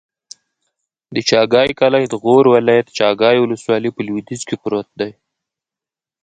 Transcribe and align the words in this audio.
د 1.15 1.17
چاګای 1.29 1.69
کلی 1.79 2.03
د 2.09 2.13
غور 2.23 2.45
ولایت، 2.53 2.87
چاګای 2.97 3.37
ولسوالي 3.39 3.89
په 3.93 4.01
لویدیځ 4.07 4.41
کې 4.49 4.55
پروت 4.63 4.87
دی. 4.99 5.11